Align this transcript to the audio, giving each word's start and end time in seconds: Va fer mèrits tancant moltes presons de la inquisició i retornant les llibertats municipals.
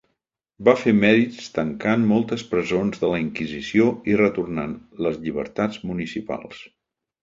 Va 0.69 0.73
fer 0.83 0.93
mèrits 1.01 1.51
tancant 1.57 2.07
moltes 2.13 2.45
presons 2.55 3.03
de 3.05 3.13
la 3.13 3.21
inquisició 3.27 3.89
i 4.15 4.19
retornant 4.25 4.77
les 5.07 5.25
llibertats 5.29 5.83
municipals. 5.95 6.69